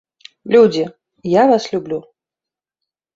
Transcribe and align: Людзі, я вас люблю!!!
Людзі, 0.53 0.85
я 1.33 1.43
вас 1.51 1.63
люблю!!! 1.73 1.99